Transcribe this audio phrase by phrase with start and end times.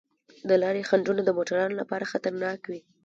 [0.49, 2.81] د لارې خنډونه د موټروانو لپاره خطرناک وي.